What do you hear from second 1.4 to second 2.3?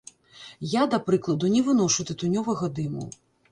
не выношу